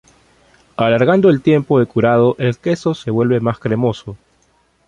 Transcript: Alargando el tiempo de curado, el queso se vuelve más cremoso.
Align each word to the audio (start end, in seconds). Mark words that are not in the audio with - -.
Alargando 0.77 1.29
el 1.29 1.43
tiempo 1.43 1.77
de 1.79 1.85
curado, 1.85 2.35
el 2.39 2.57
queso 2.57 2.95
se 2.95 3.11
vuelve 3.11 3.39
más 3.39 3.59
cremoso. 3.59 4.17